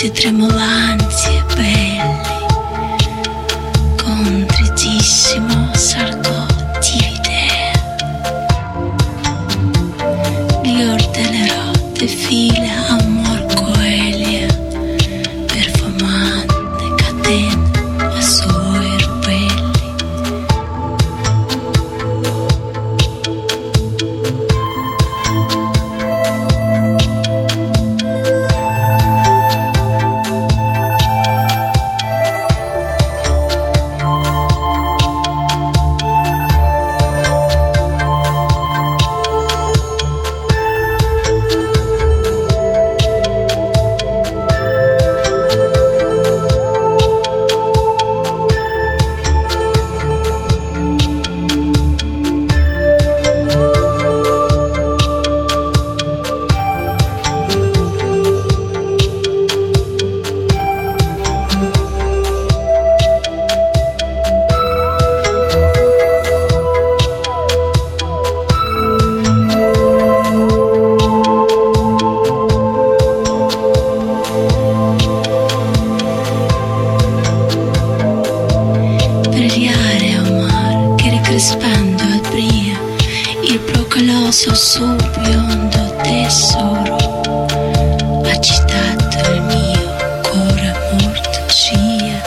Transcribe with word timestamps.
flutti 0.00 0.10
tremolanti 0.12 1.26
e 1.26 1.42
belli. 1.54 2.38
Contritissimo 4.02 5.74
salgo 5.74 6.46
di 6.80 6.96
idea 7.18 7.72
gli 10.62 10.82
ordenerò 10.82 11.70
de 11.92 12.06
file 12.06 12.70
amor 12.88 13.09
il 83.52 83.58
procoloso 83.58 84.54
suo 84.54 84.94
biondo 85.22 85.96
tesoro 86.02 87.46
agitato 88.24 89.32
il 89.32 89.42
mio 89.42 90.20
cuore 90.22 90.72
morto 90.92 91.46
cia 91.48 92.22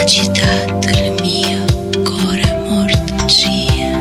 agitato 0.00 0.88
il 0.88 1.14
mio 1.20 1.62
cuore 2.04 2.58
morto 2.66 3.26
cia 3.26 3.92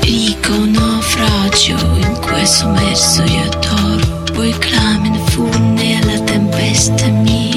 Dico 0.00 0.52
un 0.54 0.70
naufragio 0.72 1.76
in 1.98 2.18
cui 2.20 2.44
sommerso 2.46 3.22
io 3.22 3.44
adoro 3.44 4.24
poi 4.32 4.52
clamen 4.58 5.24
fu 5.26 5.48
nella 5.74 6.18
tempesta 6.24 7.06
mia 7.06 7.47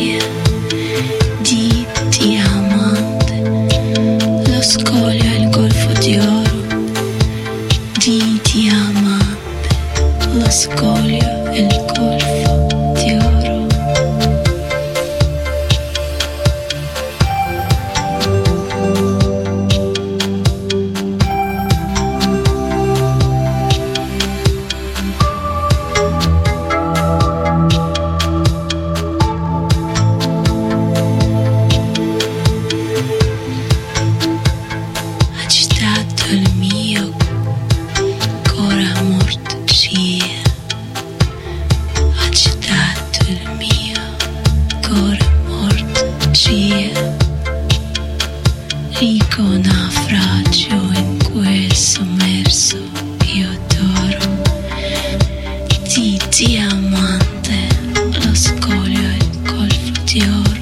de 60.14 60.20
oro 60.24 60.62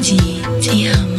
de 0.00 0.16
te 0.62 0.88
amo. 0.88 1.13